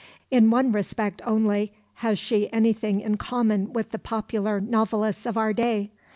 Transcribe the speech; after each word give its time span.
In 0.31 0.49
one 0.49 0.71
respect 0.71 1.21
only 1.27 1.73
has 2.01 2.17
she 2.17 2.51
anything 2.51 3.01
in 3.01 3.17
common 3.17 3.71
with 3.71 3.91
the 3.91 3.99
popular 3.99 4.59
novelists 4.59 5.27
of 5.27 5.37
our 5.37 5.53
day. 5.53 5.91